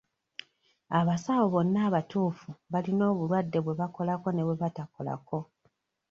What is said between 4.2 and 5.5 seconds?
ne bwe batakolako.